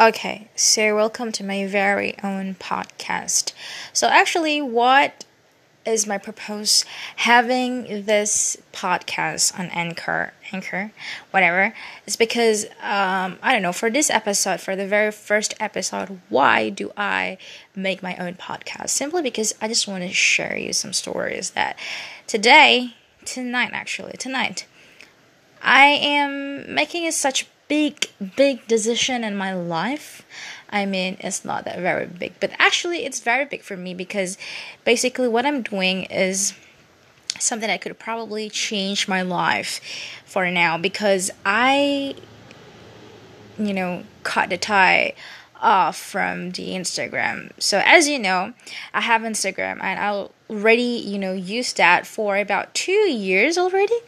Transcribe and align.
Okay, 0.00 0.48
so 0.56 0.96
welcome 0.96 1.30
to 1.32 1.44
my 1.44 1.66
very 1.66 2.16
own 2.24 2.54
podcast. 2.54 3.52
So, 3.92 4.08
actually, 4.08 4.62
what 4.62 5.26
is 5.84 6.06
my 6.06 6.16
purpose 6.16 6.86
having 7.16 8.06
this 8.06 8.56
podcast 8.72 9.58
on 9.58 9.66
Anchor, 9.66 10.32
Anchor, 10.52 10.92
whatever? 11.32 11.74
It's 12.06 12.16
because 12.16 12.64
um, 12.80 13.38
I 13.42 13.52
don't 13.52 13.60
know. 13.60 13.74
For 13.74 13.90
this 13.90 14.08
episode, 14.08 14.62
for 14.62 14.74
the 14.74 14.86
very 14.86 15.12
first 15.12 15.52
episode, 15.60 16.18
why 16.30 16.70
do 16.70 16.90
I 16.96 17.36
make 17.76 18.02
my 18.02 18.16
own 18.16 18.36
podcast? 18.36 18.88
Simply 18.88 19.20
because 19.20 19.54
I 19.60 19.68
just 19.68 19.86
want 19.86 20.02
to 20.02 20.08
share 20.08 20.56
you 20.56 20.72
some 20.72 20.94
stories 20.94 21.50
that 21.50 21.78
today, 22.26 22.94
tonight, 23.26 23.72
actually, 23.74 24.12
tonight, 24.12 24.66
I 25.60 25.84
am 25.88 26.74
making 26.74 27.06
a 27.06 27.12
such 27.12 27.46
big, 27.70 28.10
big 28.36 28.66
decision 28.66 29.22
in 29.24 29.36
my 29.36 29.54
life. 29.54 30.26
I 30.68 30.84
mean, 30.86 31.16
it's 31.20 31.44
not 31.44 31.64
that 31.64 31.78
very 31.78 32.06
big, 32.06 32.32
but 32.40 32.50
actually, 32.58 33.04
it's 33.06 33.20
very 33.20 33.44
big 33.44 33.62
for 33.62 33.76
me 33.76 33.94
because 33.94 34.36
basically, 34.84 35.28
what 35.28 35.46
I'm 35.46 35.62
doing 35.62 36.02
is 36.04 36.52
something 37.38 37.68
that 37.68 37.80
could 37.80 37.98
probably 37.98 38.50
change 38.50 39.08
my 39.08 39.22
life 39.22 39.80
for 40.26 40.50
now 40.50 40.76
because 40.76 41.30
I, 41.46 42.14
you 43.58 43.72
know, 43.72 44.02
cut 44.24 44.50
the 44.50 44.58
tie 44.58 45.14
off 45.62 45.96
from 45.96 46.50
the 46.50 46.70
Instagram. 46.70 47.52
So 47.58 47.82
as 47.84 48.08
you 48.08 48.18
know, 48.18 48.52
I 48.92 49.02
have 49.02 49.22
Instagram 49.22 49.78
and 49.82 50.00
I 50.00 50.28
already, 50.48 50.82
you 51.06 51.18
know, 51.18 51.32
used 51.32 51.76
that 51.76 52.06
for 52.06 52.36
about 52.36 52.74
2 52.74 52.92
years 52.92 53.56
already. 53.56 54.00